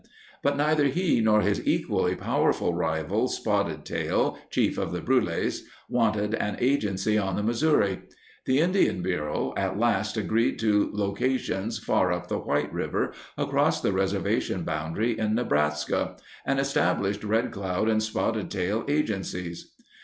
But 0.41 0.57
neither 0.57 0.85
he 0.85 1.21
nor 1.21 1.41
his 1.41 1.61
equally 1.67 2.15
powerful 2.15 2.73
rival, 2.73 3.27
Spotted 3.27 3.85
Tail, 3.85 4.35
chief 4.49 4.79
of 4.79 4.91
the 4.91 4.99
Brules, 4.99 5.61
wanted 5.87 6.33
an 6.33 6.57
agency 6.59 7.19
on 7.19 7.35
the 7.35 7.43
Missouri. 7.43 8.01
The 8.45 8.61
Indian 8.61 9.03
Bureau 9.03 9.53
at 9.55 9.77
last 9.77 10.17
agreed 10.17 10.57
to 10.57 10.89
loca 10.91 11.37
tions 11.37 11.77
far 11.77 12.11
up 12.11 12.29
the 12.29 12.39
White 12.39 12.73
River, 12.73 13.13
across 13.37 13.79
the 13.79 13.93
reservation 13.93 14.63
boundary 14.63 15.19
in 15.19 15.35
Nebraska, 15.35 16.17
and 16.47 16.59
established 16.59 17.23
Red 17.23 17.51
Cloud 17.51 17.87
and 17.87 18.01
Spotted 18.01 18.49
Tail 18.49 18.83
agencies. 18.87 19.71